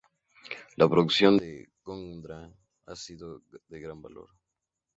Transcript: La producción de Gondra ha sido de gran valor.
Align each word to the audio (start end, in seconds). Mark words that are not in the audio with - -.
La 0.77 0.89
producción 0.89 1.37
de 1.37 1.69
Gondra 1.83 2.51
ha 2.87 2.95
sido 2.95 3.43
de 3.67 3.79
gran 3.79 4.01
valor. 4.01 4.29